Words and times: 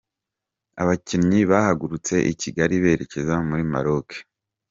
Abakinnyi 0.81 1.39
bahagurutse 1.51 2.15
i 2.31 2.33
Kigali 2.41 2.75
berekeza 2.83 3.33
muri 3.47 3.63
Maroc. 3.71 4.09